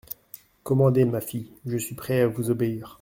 Commandez, 0.63 1.05
ma 1.05 1.21
fille, 1.21 1.51
je 1.67 1.77
suis 1.77 1.93
prêt 1.93 2.21
à 2.21 2.27
vous 2.27 2.49
obéir. 2.49 2.99